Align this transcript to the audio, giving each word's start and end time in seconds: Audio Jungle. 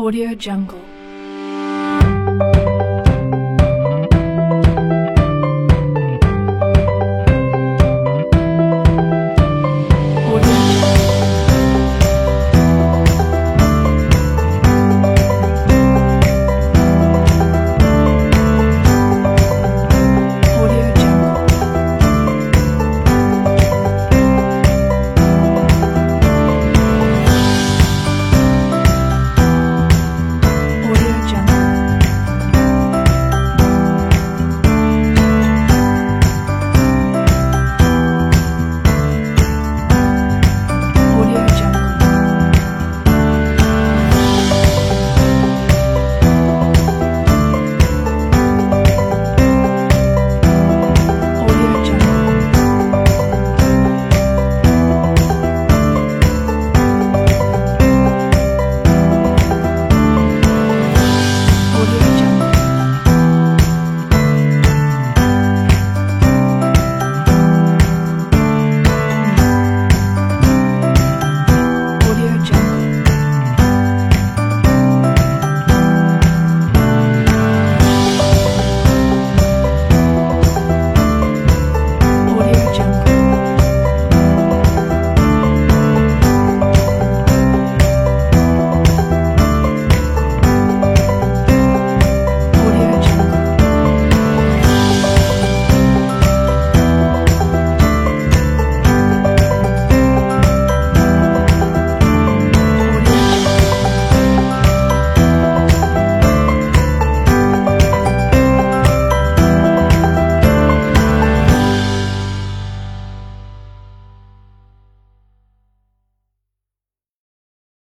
Audio 0.00 0.34
Jungle. 0.34 0.99